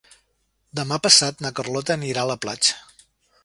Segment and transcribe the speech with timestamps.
[0.79, 2.83] Demà passat na Carlota anirà a la platja.